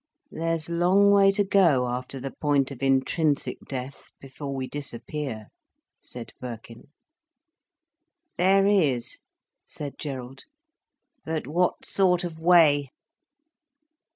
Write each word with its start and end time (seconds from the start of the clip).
"There's 0.31 0.67
long 0.67 1.11
way 1.11 1.31
to 1.33 1.43
go, 1.43 1.87
after 1.87 2.19
the 2.19 2.31
point 2.41 2.71
of 2.71 2.81
intrinsic 2.81 3.59
death, 3.69 4.09
before 4.19 4.51
we 4.55 4.65
disappear," 4.67 5.49
said 6.01 6.33
Birkin. 6.39 6.87
"There 8.35 8.65
is," 8.65 9.19
said 9.63 9.99
Gerald. 9.99 10.45
"But 11.23 11.45
what 11.45 11.85
sort 11.85 12.23
of 12.23 12.39
way?" 12.39 12.89